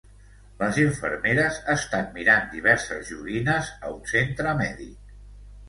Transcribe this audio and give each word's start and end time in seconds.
Les 0.61 0.79
infermeres 0.83 1.59
estan 1.73 2.09
mirant 2.17 2.49
diverses 2.55 3.13
joguines 3.13 3.73
a 3.79 3.95
un 3.99 4.03
centre 4.17 4.59
mèdic. 4.67 5.17